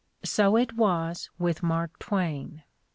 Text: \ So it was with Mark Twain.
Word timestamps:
\ 0.19 0.23
So 0.23 0.55
it 0.55 0.75
was 0.75 1.29
with 1.37 1.61
Mark 1.61 1.99
Twain. 1.99 2.63